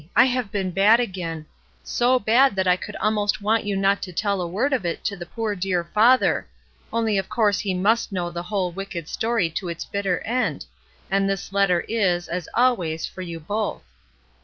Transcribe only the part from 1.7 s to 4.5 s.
so bad that I could almost want you not to tell a